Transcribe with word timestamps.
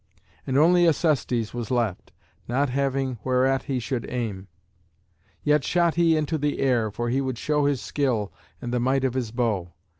And 0.47 0.57
only 0.57 0.87
Acestes 0.87 1.53
was 1.53 1.69
left, 1.69 2.11
not 2.47 2.69
having 2.69 3.19
whereat 3.23 3.65
he 3.65 3.79
should 3.79 4.09
aim; 4.09 4.47
yet 5.43 5.63
shot 5.63 5.93
he 5.93 6.17
into 6.17 6.39
the 6.39 6.57
air, 6.59 6.89
for 6.89 7.09
he 7.09 7.21
would 7.21 7.37
show 7.37 7.65
his 7.65 7.81
skill 7.83 8.33
and 8.59 8.73
the 8.73 8.79
might 8.79 9.03
of 9.03 9.13
his 9.13 9.29
bow. 9.29 9.73